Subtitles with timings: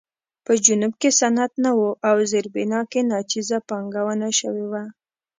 [0.45, 4.83] په جنوب کې صنعت نه و او زیربنا کې ناچیزه پانګونه شوې وه.